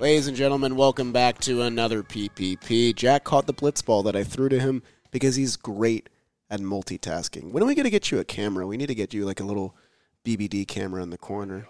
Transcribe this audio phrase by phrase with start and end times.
[0.00, 2.94] Ladies and gentlemen, welcome back to another PPP.
[2.94, 6.08] Jack caught the blitz ball that I threw to him because he's great
[6.48, 7.50] at multitasking.
[7.52, 8.66] When are we going to get you a camera?
[8.66, 9.76] We need to get you like a little
[10.24, 11.66] BBD camera in the corner.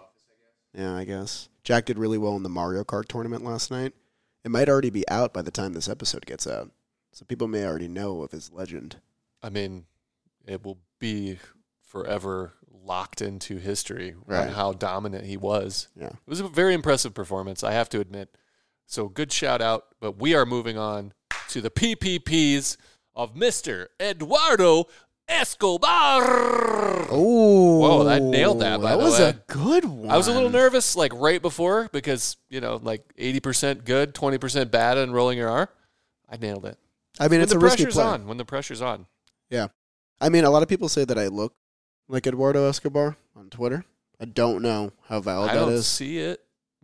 [0.73, 1.49] Yeah, I guess.
[1.65, 3.95] Jack did really well in the Mario Kart tournament last night.
[4.45, 6.71] It might already be out by the time this episode gets out.
[7.11, 9.01] So people may already know of his legend.
[9.43, 9.87] I mean,
[10.47, 11.41] it will be
[11.83, 12.53] forever
[12.91, 14.49] locked into history Right.
[14.49, 15.87] on how dominant he was.
[15.95, 16.09] Yeah.
[16.09, 18.37] It was a very impressive performance, I have to admit.
[18.87, 19.85] So good shout out.
[20.01, 21.13] But we are moving on
[21.51, 22.77] to the PPPs
[23.15, 23.87] of Mr.
[24.01, 24.87] Eduardo
[25.29, 27.07] Escobar.
[27.11, 30.11] Oh, Whoa, that nailed that, by that was a good one.
[30.11, 34.15] I was a little nervous, like right before, because you know, like eighty percent good,
[34.15, 35.71] twenty percent bad, and rolling your R.
[36.29, 36.77] I nailed it.
[37.21, 38.05] I mean, when it's the a risky pressure's play.
[38.05, 39.07] on, when the pressure's on.
[39.49, 39.69] Yeah,
[40.21, 41.55] I mean, a lot of people say that I look
[42.11, 43.85] like Eduardo Escobar on Twitter.
[44.21, 45.87] I don't know how valid I that don't is.
[45.87, 46.41] see it.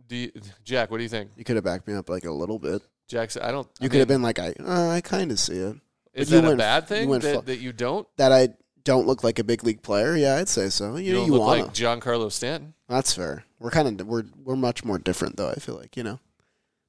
[0.07, 0.31] Do you,
[0.63, 0.89] Jack?
[0.89, 1.31] What do you think?
[1.35, 2.81] You could have backed me up like a little bit.
[3.07, 3.67] Jack, I don't.
[3.79, 5.77] You I could have been like, I, uh, I kind of see it.
[6.13, 8.07] Is but you that a went- bad you thing went that, fu- that you don't?
[8.17, 8.49] That I
[8.83, 10.15] don't look like a big league player.
[10.15, 10.95] Yeah, I'd say so.
[10.95, 11.63] You You, don't you look wanna.
[11.65, 12.73] like Giancarlo Stanton.
[12.89, 13.43] That's fair.
[13.59, 15.49] We're kind of we're we're much more different though.
[15.49, 16.19] I feel like you know.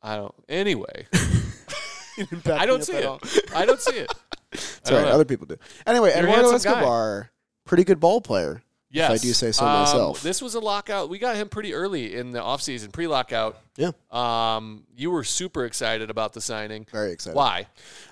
[0.02, 0.34] I don't.
[0.48, 1.06] Anyway,
[2.16, 3.50] You I don't see it.
[3.54, 4.12] I don't see it.
[4.52, 5.08] I Sorry, don't know.
[5.14, 5.56] other people do.
[5.86, 6.78] Anyway, You're a Eduardo handsome guy.
[6.78, 7.30] Escobar,
[7.68, 8.62] pretty good ball player.
[8.90, 10.22] Yes, I do say so Um, myself.
[10.22, 11.10] This was a lockout.
[11.10, 13.58] We got him pretty early in the offseason, pre-lockout.
[13.76, 16.86] Yeah, Um, you were super excited about the signing.
[16.90, 17.36] very excited.
[17.36, 17.66] Why?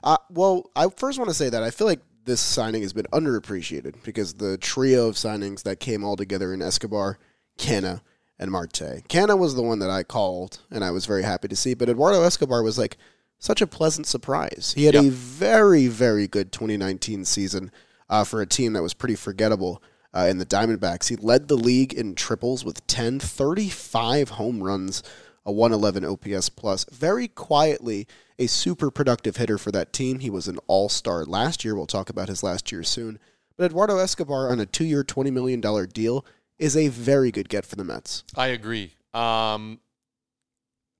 [0.04, 3.06] Uh, well, I first want to say that I feel like this signing has been
[3.12, 7.18] underappreciated because the trio of signings that came all together in Escobar,
[7.58, 8.02] Canha,
[8.38, 9.02] and Marte.
[9.08, 11.72] Canha was the one that I called, and I was very happy to see.
[11.72, 12.98] But Eduardo Escobar was like
[13.38, 14.74] such a pleasant surprise.
[14.76, 15.04] He had Yep.
[15.04, 17.70] a very, very good 2019 season
[18.08, 19.82] uh, for a team that was pretty forgettable.
[20.14, 25.02] Uh, in the Diamondbacks, he led the league in triples with 10, 35 home runs,
[25.44, 26.84] a 111 OPS plus.
[26.90, 28.06] Very quietly,
[28.38, 30.20] a super productive hitter for that team.
[30.20, 31.74] He was an all star last year.
[31.74, 33.18] We'll talk about his last year soon.
[33.56, 36.24] But Eduardo Escobar on a two year, $20 million deal
[36.58, 38.24] is a very good get for the Mets.
[38.34, 38.94] I agree.
[39.12, 39.80] Um,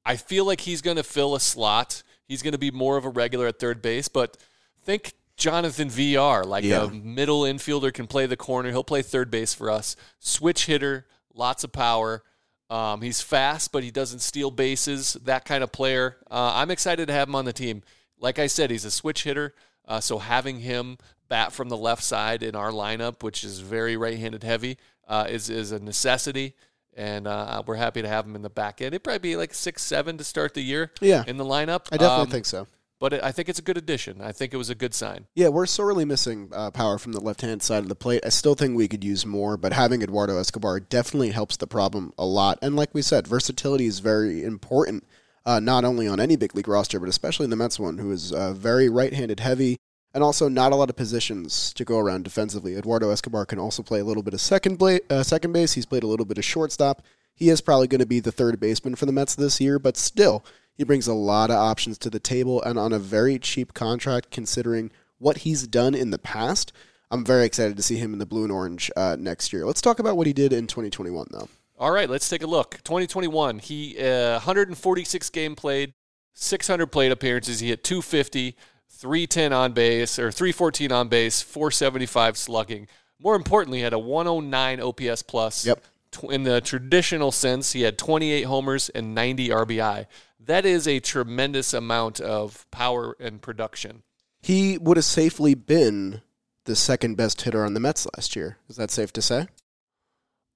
[0.05, 2.03] I feel like he's going to fill a slot.
[2.29, 4.37] He's going to be more of a regular at third base, but
[4.85, 6.85] think Jonathan Villar, like Yeah.
[6.85, 8.71] a middle infielder, can play the corner.
[8.71, 9.97] He'll play third base for us.
[10.19, 12.23] Switch hitter, lots of power.
[12.71, 15.15] Um, he's fast, but he doesn't steal bases.
[15.25, 16.17] That kind of player.
[16.31, 17.83] Uh, I'm excited to have him on the team.
[18.19, 19.55] Like I said, he's a switch hitter.
[19.87, 20.99] Uh, so having him
[21.29, 25.49] bat from the left side in our lineup, which is very right-handed heavy, uh, is
[25.51, 26.55] is a necessity.
[26.97, 28.95] And uh, we're happy to have him in the back end.
[28.95, 31.87] It'd probably be like six, seven to start the year Yeah, in the lineup.
[31.93, 32.67] I definitely Um, think so.
[32.99, 34.23] But I think it's a good addition.
[34.23, 35.27] I think it was a good sign.
[35.35, 38.23] Yeah, we're sorely missing uh, power from the left hand side of the plate.
[38.25, 42.13] I still think we could use more, but having Eduardo Escobar definitely helps the problem
[42.17, 42.59] a lot.
[42.63, 45.05] And like we said, versatility is very important,
[45.45, 48.11] uh, not only on any big league roster, but especially in the Mets one, who
[48.13, 49.77] is uh, very right handed heavy
[50.15, 52.75] and also not a lot of positions to go around defensively.
[52.75, 55.75] Eduardo Escobar can also play a little bit of second, uh, second base.
[55.75, 57.03] He's played a little bit of shortstop.
[57.35, 59.99] He is probably going to be the third baseman for the Mets this year, but
[59.99, 60.43] still,
[60.77, 64.31] he brings a lot of options to the table and on a very cheap contract
[64.31, 66.73] considering what he's done in the past.
[67.11, 69.65] I'm very excited to see him in the blue and orange uh, next year.
[69.65, 71.49] Let's talk about what he did in 2021, though.
[71.79, 72.79] All right, let's take a look.
[72.85, 75.93] 2021, he uh, 146 game played,
[76.35, 77.61] 600 plate appearances.
[77.61, 78.57] He hit 250,
[78.89, 82.89] 310 on base or 314 on base, 475 slugging.
[83.21, 85.67] More importantly, he had a 109 OPS plus.
[85.67, 85.83] Yep.
[86.31, 90.07] In the traditional sense, he had 28 homers and 90 RBI.
[90.39, 94.03] That is a tremendous amount of power and production.
[94.43, 96.23] He would have safely been
[96.65, 98.59] the second best hitter on the Mets last year.
[98.69, 99.49] Is that safe to say?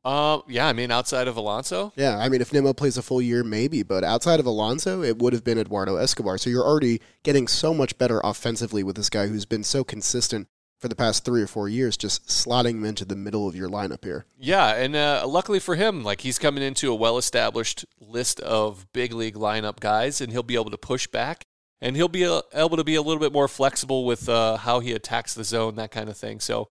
[0.05, 3.21] Uh, yeah, I mean, outside of Alonso, Yeah, I mean, if Nimmo plays a full
[3.21, 6.39] year, maybe, but outside of Alonso, it would have been Eduardo Escobar.
[6.39, 10.49] So you're already getting so much better offensively with this guy who's been so consistent
[10.81, 13.69] for the past three or four years, just slotting him into the middle of your
[13.69, 14.25] lineup here.
[14.39, 19.13] Yeah, and uh, luckily for him, like he's coming into a well-established list of big
[19.13, 21.45] league lineup guys, and he'll be able to push back,
[21.83, 24.81] and he'll be uh, able to be a little bit more flexible with uh, how
[24.81, 26.41] he attacks the zone, that kind of thing.
[26.41, 26.69] So,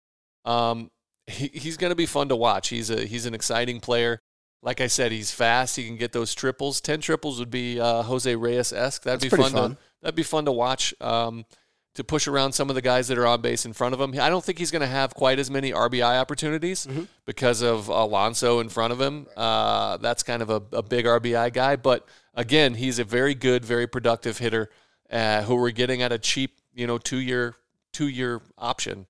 [0.46, 0.90] um,
[1.28, 2.70] he, he's going to be fun to watch.
[2.70, 4.20] He's a he's an exciting player.
[4.64, 5.76] Like I said, he's fast.
[5.76, 6.82] He can get those triples.
[6.82, 9.04] Ten triples would be uh, Jose Reyes esque.
[9.04, 9.72] That'd That's be fun, fun.
[9.72, 10.94] To, that'd be fun to watch.
[11.02, 11.46] Um,
[11.98, 14.14] to push around some of the guys that are on base in front of him.
[14.20, 17.04] I don't think he's going to have quite as many RBI opportunities Mm-hmm.
[17.26, 19.28] because of Alonso in front of him.
[19.36, 21.76] Uh, that's kind of a, a big RBI guy.
[21.76, 24.70] But again, he's a very good, very productive hitter
[25.12, 27.56] uh, who we're getting at a cheap, you know, two year
[27.92, 29.08] two year option.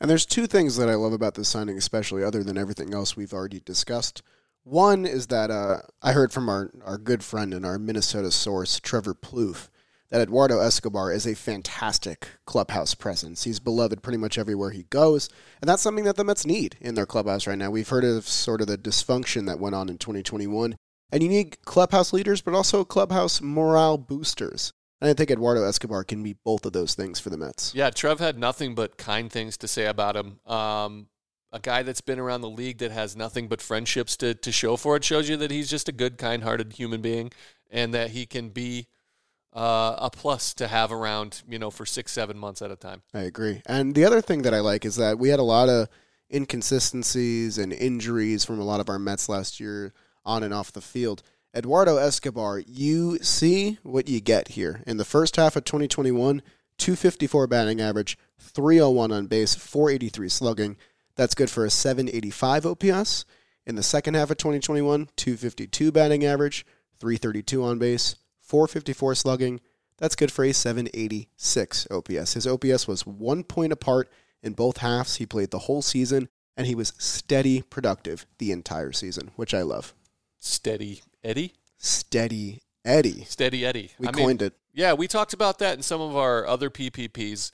[0.00, 3.16] And there's two things that I love about this signing, especially other than everything else
[3.16, 4.22] we've already discussed.
[4.62, 8.78] One is that uh, I heard from our, our good friend and our Minnesota source,
[8.78, 9.70] Trevor Plouffe,
[10.10, 13.44] that Eduardo Escobar is a fantastic clubhouse presence.
[13.44, 15.28] He's beloved pretty much everywhere he goes,
[15.60, 17.70] and that's something that the Mets need in their clubhouse right now.
[17.70, 20.76] We've heard of sort of the dysfunction that went on in 2021,
[21.12, 24.72] and you need clubhouse leaders, but also clubhouse morale boosters.
[25.00, 27.74] And I think Eduardo Escobar can be both of those things for the Mets.
[27.74, 30.40] Yeah, Trev had nothing but kind things to say about him.
[30.44, 31.06] Um,
[31.52, 34.76] a guy that's been around the league that has nothing but friendships to, to show
[34.76, 37.30] for it shows you that he's just a good, kind hearted human being
[37.70, 38.86] and that he can be
[39.58, 43.02] uh, a plus to have around, you know, for six, seven months at a time.
[43.12, 43.60] I agree.
[43.66, 45.88] And the other thing that I like is that we had a lot of
[46.32, 49.92] inconsistencies and injuries from a lot of our Mets last year
[50.24, 51.24] on and off the field.
[51.56, 54.84] Eduardo Escobar, you see what you get here.
[54.86, 56.40] In the first half of 2021,
[56.76, 60.76] 254 batting average, 301 on base, 483 slugging.
[61.16, 63.24] That's good for a 785 OPS.
[63.66, 66.64] In the second half of 2021, 252 batting average,
[67.00, 68.14] 332 on base,
[68.48, 69.60] 454 slugging.
[69.98, 72.34] That's good for a 786 OPS.
[72.34, 74.10] His OPS was one point apart
[74.42, 75.16] in both halves.
[75.16, 79.62] He played the whole season, and he was steady productive the entire season, which I
[79.62, 79.92] love.
[80.38, 81.52] Steady Eddie?
[81.76, 83.24] Steady Eddie.
[83.24, 83.90] Steady Eddie.
[83.98, 84.54] We I coined mean, it.
[84.72, 87.50] Yeah, we talked about that in some of our other PPPs,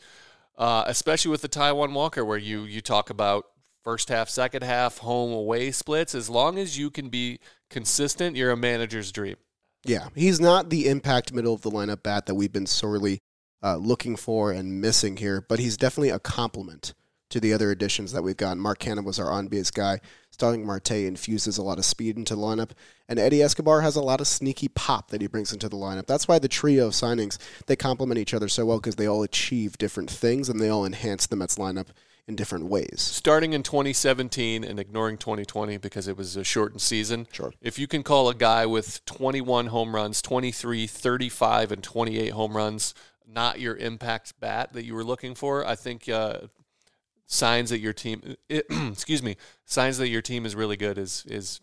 [0.59, 3.47] uh, especially with the Taijuan Walker, where you you talk about
[3.83, 6.15] first half, second half, home away splits.
[6.15, 9.37] As long as you can be consistent, you're a manager's dream.
[9.85, 13.21] Yeah, he's not the impact middle of the lineup bat that we've been sorely
[13.63, 16.95] uh, looking for and missing here, but he's definitely a complement
[17.31, 18.57] to the other additions that we've got.
[18.57, 20.01] Mark Canha was our on base guy.
[20.31, 22.71] Starling Marte infuses a lot of speed into the lineup,
[23.09, 26.07] and Eddie Escobar has a lot of sneaky pop that he brings into the lineup.
[26.07, 29.23] That's why the trio of signings they complement each other so well because they all
[29.23, 31.89] achieve different things and they all enhance the Mets lineup
[32.27, 33.01] in different ways.
[33.01, 37.27] Starting in 2017 and ignoring 2020 because it was a shortened season.
[37.33, 37.53] Sure.
[37.61, 42.57] If you can call a guy with 21 home runs, 23, 35, and 28 home
[42.57, 42.95] runs
[43.27, 46.41] not your impact bat that you were looking for, I think uh,
[47.27, 51.25] signs that your team, it, excuse me, signs that your team is really good is
[51.29, 51.61] is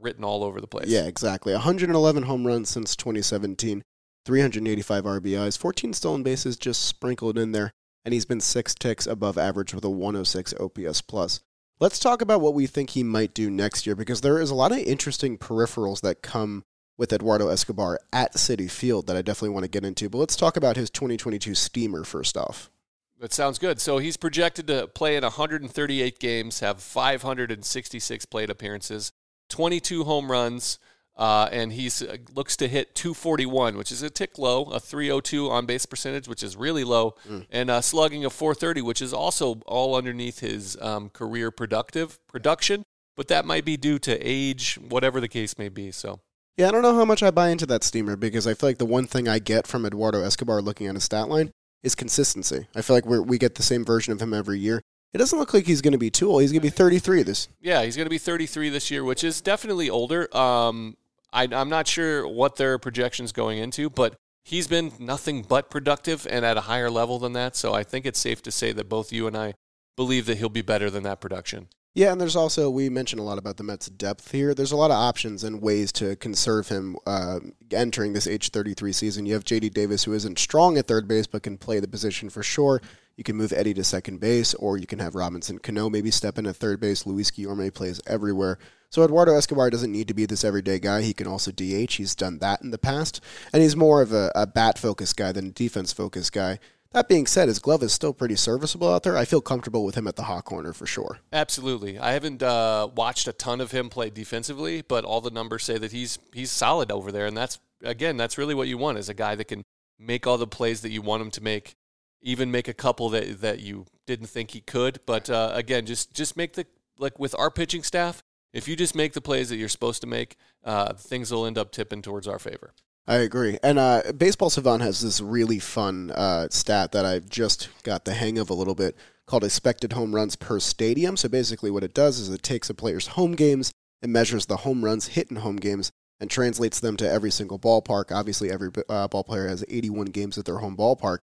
[0.00, 0.88] written all over the place.
[0.88, 1.52] Yeah, exactly.
[1.52, 3.84] 111 home runs since 2017,
[4.24, 7.74] 385 RBIs, 14 stolen bases just sprinkled in there
[8.04, 11.40] and he's been six ticks above average with a 106 OPS plus.
[11.78, 14.54] Let's talk about what we think he might do next year because there is a
[14.54, 16.64] lot of interesting peripherals that come
[16.98, 20.10] with Eduardo Escobar at Citi Field that I definitely want to get into.
[20.10, 22.70] But let's talk about his 2022 steamer first off.
[23.18, 23.80] That sounds good.
[23.80, 29.12] So he's projected to play in 138 games, have 566 plate appearances,
[29.48, 30.78] 22 home runs,
[31.20, 35.50] uh, and he uh, looks to hit 241, which is a tick low, a 302
[35.50, 37.44] on base percentage, which is really low, mm.
[37.50, 42.84] and uh, slugging of 430, which is also all underneath his um, career productive production.
[43.18, 45.90] But that might be due to age, whatever the case may be.
[45.90, 46.20] So.
[46.56, 48.78] Yeah, I don't know how much I buy into that steamer because I feel like
[48.78, 51.50] the one thing I get from Eduardo Escobar looking at his stat line
[51.82, 52.66] is consistency.
[52.74, 54.80] I feel like we we get the same version of him every year.
[55.12, 56.42] It doesn't look like he's going to be too old.
[56.42, 57.48] He's going to be 33 this.
[57.60, 60.34] Yeah, he's going to be 33 this year, which is definitely older.
[60.36, 60.96] Um,
[61.32, 66.26] I, I'm not sure what their projections going into, but he's been nothing but productive
[66.28, 67.56] and at a higher level than that.
[67.56, 69.54] So I think it's safe to say that both you and I
[69.96, 71.68] believe that he'll be better than that production.
[71.92, 74.54] Yeah, and there's also we mentioned a lot about the Mets' depth here.
[74.54, 77.40] There's a lot of options and ways to conserve him uh,
[77.72, 79.26] entering this age 33 season.
[79.26, 79.70] You have J.D.
[79.70, 82.80] Davis, who isn't strong at third base but can play the position for sure.
[83.16, 86.38] You can move Eddie to second base, or you can have Robinson Cano maybe step
[86.38, 87.06] in at third base.
[87.06, 88.58] Luis Guillorme plays everywhere.
[88.90, 91.02] So Eduardo Escobar doesn't need to be this everyday guy.
[91.02, 91.94] He can also DH.
[91.94, 93.20] He's done that in the past.
[93.52, 96.58] And he's more of a, a bat focused guy than a defense focused guy.
[96.92, 99.16] That being said, his glove is still pretty serviceable out there.
[99.16, 101.20] I feel comfortable with him at the hot corner for sure.
[101.32, 102.00] Absolutely.
[102.00, 105.78] I haven't uh, watched a ton of him play defensively, but all the numbers say
[105.78, 109.08] that he's he's solid over there, and that's again that's really what you want is
[109.08, 109.62] a guy that can
[110.00, 111.74] make all the plays that you want him to make,
[112.22, 114.98] even make a couple that that you didn't think he could.
[115.06, 116.66] But uh, again, just just make the
[116.98, 120.06] like with our pitching staff, if you just make the plays that you're supposed to
[120.06, 122.72] make, uh, things will end up tipping towards our favor.
[123.06, 123.58] I agree.
[123.62, 128.14] And uh, Baseball Savant has this really fun uh, stat that I've just got the
[128.14, 131.16] hang of a little bit called expected home runs per stadium.
[131.16, 134.58] So basically, what it does is it takes a player's home games and measures the
[134.58, 135.90] home runs hit in home games
[136.20, 138.14] and translates them to every single ballpark.
[138.14, 141.18] Obviously, every uh, ball player has 81 games at their home ballpark.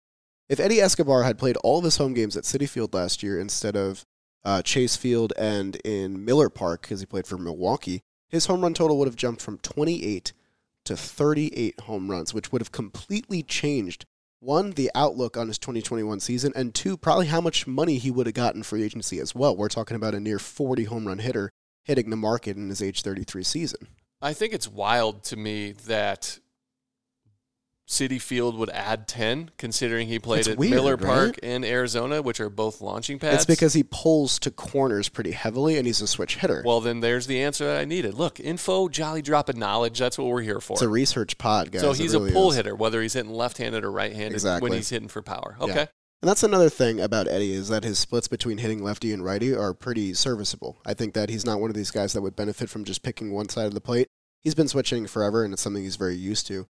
[0.49, 3.39] If Eddie Escobar had played all of his home games at Citi Field last year
[3.39, 4.05] instead of
[4.47, 8.75] uh, Chase Field and in Miller Park because he played for Milwaukee, his home run
[8.75, 10.33] total would have jumped from 28
[10.85, 14.07] to 38 home runs, which would have completely changed
[14.39, 18.27] one, the outlook on his 2021 season, and two, probably how much money he would
[18.27, 19.57] have gotten free agency as well.
[19.57, 21.51] We're talking about a near 40 home run hitter
[21.83, 23.89] hitting the market in his age 33 season.
[24.23, 26.39] I think it's wild to me that
[27.89, 31.07] Citi Field would add 10, considering he played at weird, Miller right?
[31.07, 33.37] Park and Arizona, which are both launching pads.
[33.37, 36.63] It's because he pulls to corners pretty heavily and he's a switch hitter.
[36.67, 38.15] Well, then there's the answer that I needed.
[38.15, 40.01] Look, info, jolly drop of knowledge.
[40.01, 40.73] That's what we're here for.
[40.73, 41.81] it's a research pod, guys.
[41.83, 42.57] so he's really a pull is.
[42.57, 44.69] hitter, whether he's hitting left-handed or right-handed Exactly.
[44.69, 45.57] when he's hitting for power.
[45.61, 45.65] Yeah.
[45.67, 45.87] Okay.
[46.23, 49.55] And that's another thing about Eddie is that his splits between hitting lefty and righty
[49.55, 50.79] are pretty serviceable.
[50.85, 53.33] I think that he's not one of these guys that would benefit from just picking
[53.33, 54.09] one side of the plate.
[54.43, 56.67] He's been switching forever, and it's something he's very used to.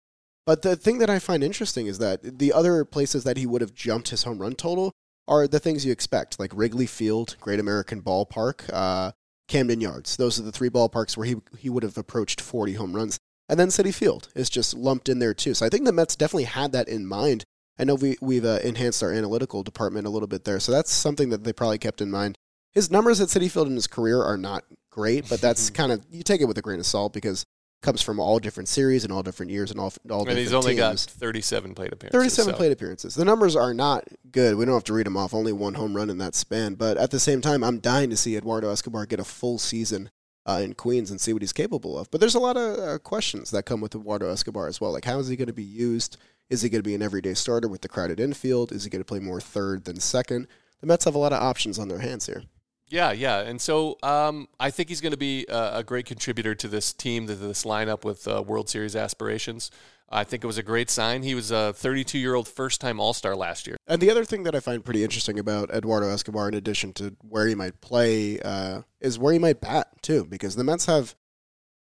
[0.46, 3.62] But the thing that I find interesting is that the other places that he would
[3.62, 4.92] have jumped his home run total
[5.26, 9.12] are the things you expect, like Wrigley Field, Great American Ballpark, uh,
[9.48, 10.16] Camden Yards.
[10.16, 13.18] Those are the three ballparks where he he would have approached 40 home runs.
[13.48, 15.54] And then Citi Field is just lumped in there too.
[15.54, 17.44] So I think the Mets definitely had that in mind.
[17.78, 20.60] I know we, we've uh, enhanced our analytical department a little bit there.
[20.60, 22.38] So that's something that they probably kept in mind.
[22.72, 26.04] His numbers at Citi Field in his career are not great, but that's kind of,
[26.10, 27.44] you take it with a grain of salt because
[27.84, 30.52] comes from all different series and all different years and all, all And different he's
[30.54, 32.18] only got 37 plate appearances.
[32.18, 33.14] 37 so- plate appearances.
[33.14, 34.56] The numbers are not good.
[34.56, 35.34] We don't have to read them off.
[35.34, 36.74] Only one home run in that span.
[36.74, 40.10] But at the same time, I'm dying to see Eduardo Escobar get a full season
[40.46, 42.10] uh, in Queens and see what he's capable of.
[42.10, 44.92] But there's a lot of uh, questions that come with Eduardo Escobar as well.
[44.92, 46.16] Like, how is he going to be used?
[46.50, 48.72] Is he going to be an everyday starter with the crowded infield?
[48.72, 50.48] Is he going to play more third than second?
[50.80, 52.42] The Mets have a lot of options on their hands here.
[52.88, 56.54] Yeah, yeah, and so um, I think he's going to be a, a great contributor
[56.54, 59.70] to this team, to this lineup with uh, World Series aspirations.
[60.10, 61.22] I think it was a great sign.
[61.22, 63.76] He was a 32 year old first time All Star last year.
[63.86, 67.16] And the other thing that I find pretty interesting about Eduardo Escobar, in addition to
[67.26, 71.14] where he might play, uh, is where he might bat too, because the Mets have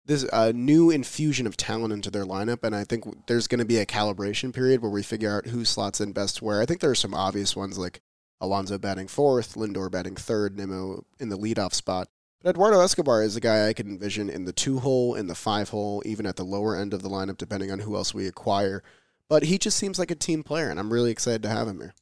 [0.06, 3.64] this uh, new infusion of talent into their lineup, and I think there's going to
[3.64, 6.60] be a calibration period where we figure out who slots in best where.
[6.60, 8.00] I think there are some obvious ones like
[8.42, 12.08] Alonso batting fourth, Lindor batting third, Nimmo in the leadoff spot.
[12.42, 15.34] But Eduardo Escobar is a guy I can envision in the two hole, in the
[15.36, 18.26] five hole, even at the lower end of the lineup, depending on who else we
[18.26, 18.82] acquire.
[19.28, 21.80] But he just seems like a team player, and I'm really excited to have him
[21.80, 21.94] here.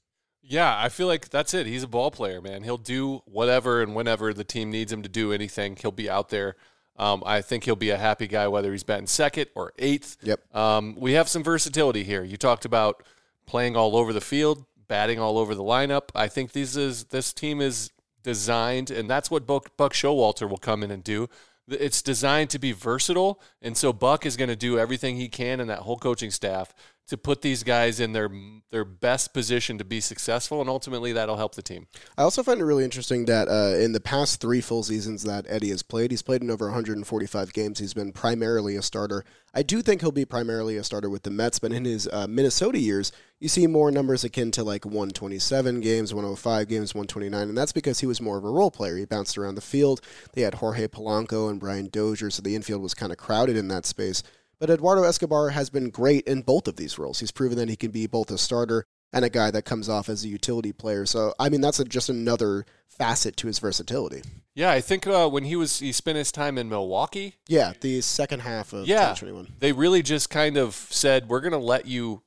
[0.43, 1.67] Yeah, I feel like that's it.
[1.67, 2.65] He's a ball player, man.
[2.65, 5.77] He'll do whatever and whenever the team needs him to do anything.
[5.77, 6.57] He'll be out there.
[6.97, 10.17] Um, I think he'll be a happy guy whether he's batting second or eighth.
[10.23, 10.55] Yep.
[10.55, 12.25] Um, we have some versatility here.
[12.25, 13.05] You talked about
[13.47, 16.11] playing all over the field, batting all over the lineup.
[16.17, 17.93] I think this is this team is
[18.25, 21.29] designed, and that's what Buck, Buck Showalter will come in and do.
[21.69, 25.61] It's designed to be versatile, and so Buck is going to do everything he can,
[25.61, 26.75] and that whole coaching staff
[27.11, 28.31] to put these guys in their
[28.71, 31.89] their best position to be successful, and ultimately that'll help the team.
[32.17, 35.45] I also find it really interesting that uh, in the past three full seasons that
[35.49, 37.81] Eddie has played, he's played in over 145 games.
[37.81, 39.25] He's been primarily a starter.
[39.53, 42.29] I do think he'll be primarily a starter with the Mets, but in his uh,
[42.29, 47.59] Minnesota years, you see more numbers akin to like 127 games, 105 games, 129, and
[47.59, 48.97] that's because he was more of a role player.
[48.97, 50.01] He bounced around the field.
[50.35, 53.67] They had Jorge Polanco and Brian Dozier, so the infield was kind of crowded in
[53.67, 54.23] that space.
[54.61, 57.19] But Eduardo Escobar has been great in both of these roles.
[57.21, 60.09] He's proven that he can be both a starter and a guy that comes off
[60.09, 61.07] as a utility player.
[61.07, 64.23] So, I mean, that's a, just another facet to his versatility.
[64.55, 68.01] Yeah, I think uh, when he was he spent his time in Milwaukee, Yeah, the
[68.03, 69.15] second half of Yeah.
[69.15, 69.55] 2021.
[69.59, 72.23] they really just kind of said we're going to let you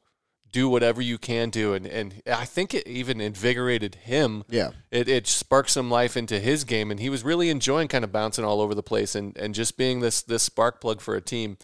[0.52, 4.44] do whatever you can do, and and I think it even invigorated him.
[4.50, 4.72] Yeah.
[4.92, 8.12] It, it sparked some life into his game, and he was really enjoying kind of
[8.12, 11.22] bouncing all over the place and, and just being this this spark plug for a
[11.22, 11.58] team.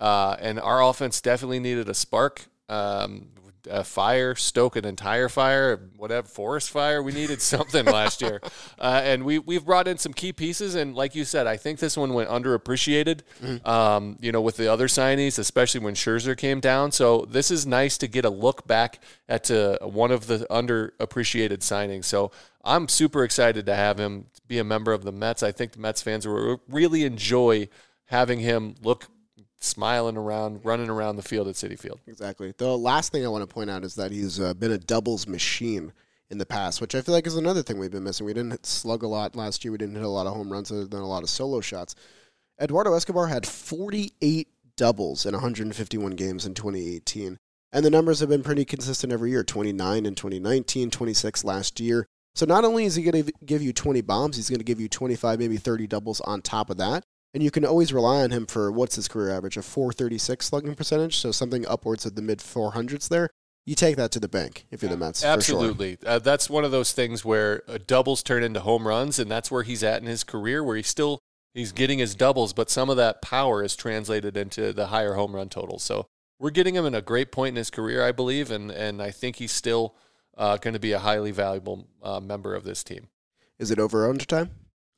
[0.00, 3.28] Uh, and our offense definitely needed a spark, um,
[3.68, 7.02] a fire, stoke an entire fire, whatever forest fire.
[7.02, 8.40] We needed something last year,
[8.78, 10.74] uh, and we we've brought in some key pieces.
[10.74, 13.20] And like you said, I think this one went underappreciated.
[13.66, 16.92] Um, you know, with the other signees, especially when Scherzer came down.
[16.92, 21.58] So this is nice to get a look back at uh, one of the underappreciated
[21.58, 22.04] signings.
[22.06, 22.30] So
[22.64, 25.42] I'm super excited to have him be a member of the Mets.
[25.42, 27.68] I think the Mets fans will really enjoy
[28.06, 29.06] having him look
[29.60, 32.00] smiling around, running around the field at Citi Field.
[32.06, 32.52] Exactly.
[32.56, 35.26] The last thing I want to point out is that he's uh, been a doubles
[35.26, 35.92] machine
[36.30, 38.24] in the past, which I feel like is another thing we've been missing.
[38.24, 39.72] We didn't slug a lot last year.
[39.72, 41.94] We didn't hit a lot of home runs other than a lot of solo shots.
[42.60, 47.38] Eduardo Escobar had 48 doubles in 151 games in 2018.
[47.72, 52.06] And the numbers have been pretty consistent every year 29 in 2019, 26 last year.
[52.34, 54.80] So not only is he going to give you 20 bombs, he's going to give
[54.80, 57.04] you 25, maybe 30 doubles on top of that.
[57.32, 59.56] And you can always rely on him for what's his career average?
[59.56, 63.30] A 436 slugging percentage, so something upwards of the mid 400s there.
[63.66, 65.20] You take that to the bank if you're the Mets.
[65.20, 65.32] for sure.
[65.34, 65.98] Absolutely.
[66.04, 69.50] Uh, that's one of those things where uh, doubles turn into home runs, and that's
[69.50, 71.20] where he's at in his career, where he's still
[71.54, 75.36] he's getting his doubles, but some of that power is translated into the higher home
[75.36, 75.82] run totals.
[75.82, 76.06] So
[76.38, 79.10] we're getting him in a great point in his career, I believe, and and I
[79.10, 79.94] think he's still
[80.36, 83.08] uh, going to be a highly valuable uh, member of this team.
[83.58, 84.50] Is it over under time?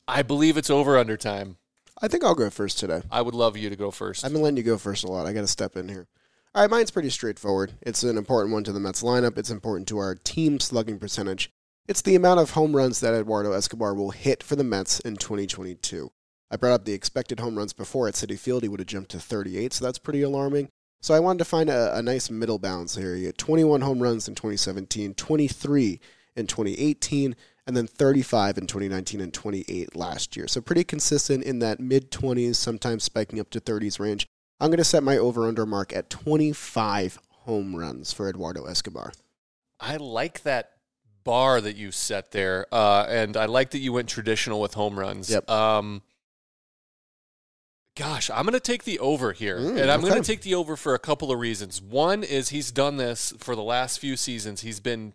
[0.07, 1.57] I believe it's over under time.
[2.05, 3.03] I think I'll go first today.
[3.13, 4.25] I would love you to go first.
[4.25, 5.25] I've been letting you go first a lot.
[5.25, 6.09] I got to step in here.
[6.53, 7.75] All right, mine's pretty straightforward.
[7.81, 9.39] It's an important one to the Mets lineup.
[9.39, 11.53] It's important to our team slugging percentage.
[11.87, 15.17] It's the amount of home runs that Eduardo Escobar will hit for the Mets in
[15.17, 16.11] 2022.
[16.51, 18.65] I brought up the expected home runs before at Citi Field.
[18.65, 20.71] He would have jumped to 38, so that's pretty alarming.
[21.01, 23.15] So I wanted to find a, a nice middle balance here.
[23.15, 26.01] He had 21 home runs in 2017, 23
[26.35, 30.49] in 2018, and then 35 in 2019 and 28 last year.
[30.49, 34.27] So pretty consistent in that mid 20s, sometimes spiking up to 30s range.
[34.61, 39.13] I'm going to set my over under mark at 25 home runs for Eduardo Escobar.
[39.81, 40.71] I like that
[41.25, 44.99] bar that you set there, uh, and I like that you went traditional with home
[44.99, 45.31] runs.
[45.31, 45.51] Yep.
[45.51, 46.03] Um,
[47.97, 50.55] gosh, I'm going to take the over here, Mm, and I'm going to take the
[50.55, 51.83] over for a couple of reasons.
[51.83, 54.61] One is he's done this for the last few seasons.
[54.63, 55.15] He's been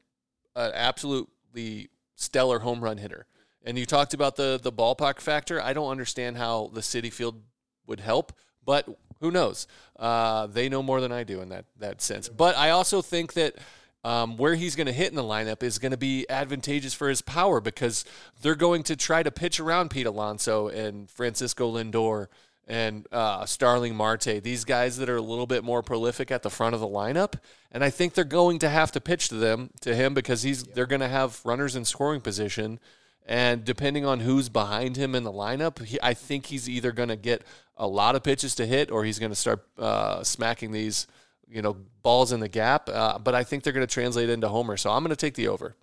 [0.56, 3.26] an absolutely stellar home run hitter.
[3.64, 5.62] And you talked about the the ballpark factor.
[5.62, 7.42] I don't understand how the Citi Field
[7.86, 8.34] would help,
[8.66, 8.88] but
[9.22, 9.68] who knows?
[9.98, 12.28] Uh, they know more than I do in that that sense.
[12.28, 13.56] But I also think that
[14.04, 17.10] um, where he's going to hit in the lineup is going to be advantageous for
[17.10, 18.06] his power because
[18.42, 22.28] they're going to try to pitch around Pete Alonso and Francisco Lindor
[22.68, 26.50] and uh, Starling Marte, these guys that are a little bit more prolific at the
[26.50, 27.36] front of the lineup,
[27.72, 30.64] and I think they're going to have to pitch to them to him because he's
[30.64, 32.80] they're going to have runners in scoring position,
[33.26, 37.10] and depending on who's behind him in the lineup, he, I think he's either going
[37.10, 37.44] to get
[37.78, 41.08] a lot of pitches to hit or he's going to start uh, smacking these
[41.50, 42.90] you know balls in the gap.
[42.90, 45.36] Uh, but I think they're going to translate into homer, so I'm going to take
[45.36, 45.76] the over.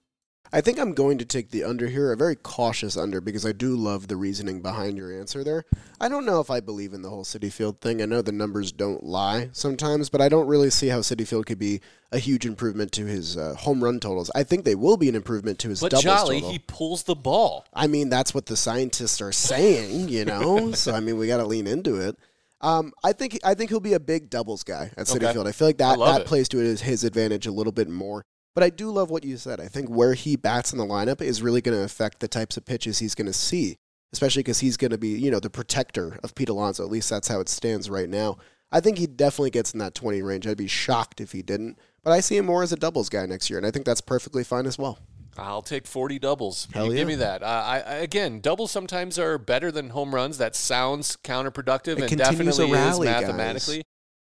[0.52, 3.50] I think I'm going to take the under here, a very cautious under, because I
[3.50, 5.64] do love the reasoning behind your answer there.
[6.00, 8.00] I don't know if I believe in the whole Citi Field thing.
[8.00, 11.46] I know the numbers don't lie sometimes, but I don't really see how Citi Field
[11.46, 11.80] could be
[12.12, 14.30] a huge improvement to his uh, home run totals.
[14.34, 16.52] I think they will be an improvement to his But doubles Jolly, total.
[16.52, 17.66] he pulls the ball.
[17.74, 20.70] I mean, that's what the scientists are saying, you know.
[20.72, 22.16] so I mean, we got to lean into it.
[22.60, 25.34] Um, I think I think he'll be a big doubles guy at City Okay.
[25.34, 25.48] Field.
[25.48, 26.26] I feel like that that it.
[26.28, 28.24] plays to his, his advantage a little bit more.
[28.54, 29.60] But I do love what you said.
[29.60, 32.56] I think where he bats in the lineup is really going to affect the types
[32.56, 33.76] of pitches he's going to see,
[34.12, 36.84] especially because he's going to be, you know, the protector of Pete Alonso.
[36.84, 38.38] At least that's how it stands right now.
[38.70, 40.46] I think he definitely gets in that 20 range.
[40.46, 41.78] I'd be shocked if he didn't.
[42.02, 44.00] But I see him more as a doubles guy next year, and I think that's
[44.00, 44.98] perfectly fine as well.
[45.36, 46.68] I'll take 40 doubles.
[46.72, 46.98] Hell yeah.
[46.98, 47.42] give me that.
[47.42, 50.38] Uh, I, I again, doubles sometimes are better than home runs.
[50.38, 53.22] That sounds counterproductive It and definitely rally, is guys.
[53.22, 53.82] mathematically.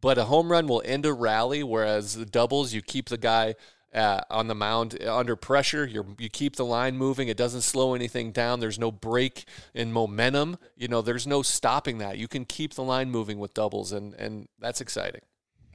[0.01, 3.55] But a home run will end a rally, whereas the doubles you keep the guy
[3.93, 5.85] uh, on the mound under pressure.
[5.85, 7.27] You you keep the line moving.
[7.27, 8.59] It doesn't slow anything down.
[8.59, 10.57] There's no break in momentum.
[10.75, 12.17] You know, there's no stopping that.
[12.17, 15.21] You can keep the line moving with doubles, and and that's exciting.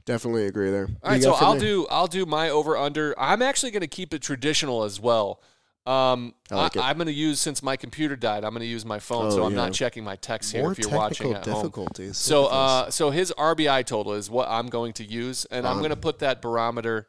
[0.05, 0.87] Definitely agree there.
[1.03, 3.13] All right, so I'll do I'll do my over under.
[3.17, 5.41] I'm actually going to keep it traditional as well.
[5.85, 6.79] Um, I like it.
[6.83, 8.43] I, am going to use since my computer died.
[8.43, 9.57] I'm going to use my phone, Oh, so I'm yeah.
[9.65, 11.55] not checking my text here more if you're watching at home.
[11.55, 12.17] difficulties.
[12.17, 12.53] So, at this.
[12.53, 15.95] uh, so his RBI total is what I'm going to use, and I'm going to
[15.95, 17.07] put that barometer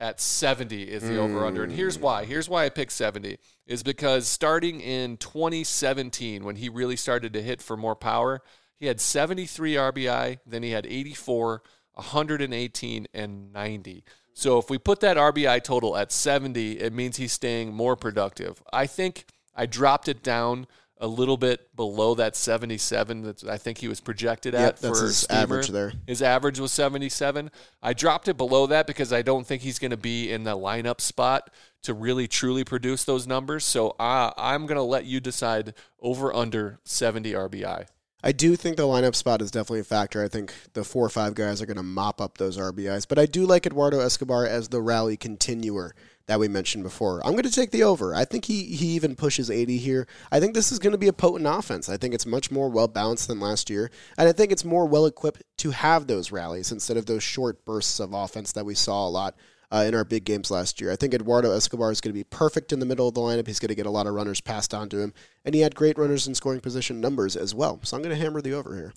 [0.00, 1.64] at 70 is the over under.
[1.64, 1.76] And Mm.
[1.76, 2.24] here's why.
[2.24, 7.42] Here's why I picked 70 is because starting in 2017 when he really started to
[7.42, 8.40] hit for more power,
[8.78, 11.62] he had 73 RBI, then he had 84,
[11.94, 14.04] 118 and 90.
[14.34, 18.62] So if we put that RBI total at 70, it means he's staying more productive.
[18.72, 20.68] I think I dropped it down
[21.00, 25.04] a little bit below that 77 that I think he was projected at Yep, for
[25.04, 25.40] his Steamer.
[25.40, 25.92] average there.
[26.06, 27.50] His average was 77.
[27.82, 30.56] I dropped it below that because I don't think he's going to be in the
[30.56, 31.50] lineup spot
[31.84, 33.64] to really truly produce those numbers.
[33.64, 37.86] So uh, I'm going to let you decide over under 70 RBI.
[38.24, 40.24] I do think the lineup spot is definitely a factor.
[40.24, 43.06] I think the four or five guys are going to mop up those RBIs.
[43.06, 45.94] But I do like Eduardo Escobar as the rally continuer
[46.28, 47.20] that we mentioned before.
[47.26, 48.14] I'm going to take the over.
[48.14, 50.06] I think he, he even pushes 80 here.
[50.30, 51.88] I think this is going to be a potent offense.
[51.88, 53.90] I think it's much more well balanced than last year.
[54.16, 57.64] And I think it's more well equipped to have those rallies instead of those short
[57.64, 59.34] bursts of offense that we saw a lot.
[59.70, 60.90] Uh, in our big games last year.
[60.90, 63.46] I think Eduardo Escobar is going to be perfect in the middle of the lineup.
[63.46, 65.12] He's going to get a lot of runners passed on to him,
[65.44, 67.78] and he had great runners in scoring position numbers as well.
[67.82, 68.94] So I'm going to hammer the over here.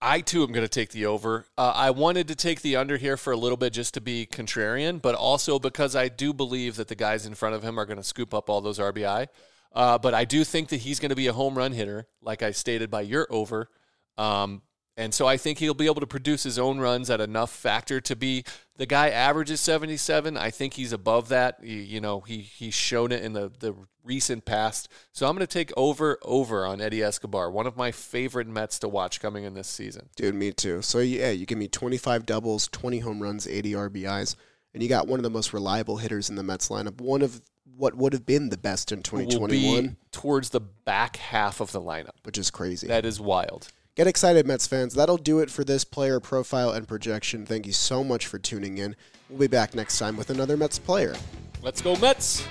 [0.00, 1.46] I too am going to take the over.
[1.56, 4.26] Uh, I wanted to take the under here for a little bit just to be
[4.26, 7.84] contrarian, but also because I do believe that the guys in front of him are
[7.84, 9.26] going to scoop up all those RBI.
[9.72, 12.42] Uh, but I do think that he's going to be a home run hitter, like
[12.42, 13.68] I stated by your over.
[14.16, 14.62] Um,
[14.96, 18.00] and so I think he'll be able to produce his own runs at enough factor
[18.00, 18.44] to be
[18.78, 20.36] the guy averages 77.
[20.36, 21.62] I think he's above that.
[21.62, 24.88] You, you know, he he's shown it in the, the recent past.
[25.12, 28.78] So I'm going to take over over on Eddie Escobar, one of my favorite Mets
[28.78, 30.08] to watch coming in this season.
[30.16, 30.80] Dude, me too.
[30.80, 34.36] So yeah, you give me 25 doubles, 20 home runs, 80 RBIs,
[34.72, 37.00] and you got one of the most reliable hitters in the Mets lineup.
[37.00, 37.42] One of
[37.76, 41.72] what would have been the best in Will 2021, be towards the back half of
[41.72, 42.10] the lineup.
[42.24, 42.86] which is crazy.
[42.86, 43.68] That is wild.
[43.98, 44.94] Get excited, Mets fans.
[44.94, 47.44] That'll do it for this player profile and projection.
[47.44, 48.94] Thank you so much for tuning in.
[49.28, 51.16] We'll be back next time with another Mets player.
[51.62, 52.46] Let's go Mets.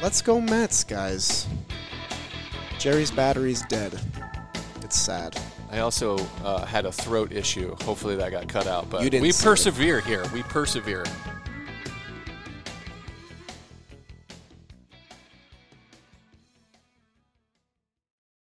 [0.00, 1.46] Let's go Mets, guys.
[2.78, 4.00] Jerry's battery's dead.
[4.80, 5.38] It's sad.
[5.70, 7.76] I also uh, had a throat issue.
[7.82, 9.44] Hopefully that got cut out, but we say it.
[9.44, 10.24] persevere here.
[10.32, 11.04] We persevere.